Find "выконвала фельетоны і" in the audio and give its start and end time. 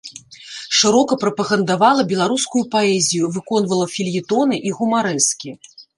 3.35-4.75